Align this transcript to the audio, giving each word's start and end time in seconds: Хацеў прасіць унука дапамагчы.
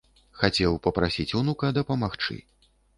Хацеў 0.39 0.79
прасіць 0.97 1.27
унука 1.43 1.73
дапамагчы. 1.79 2.45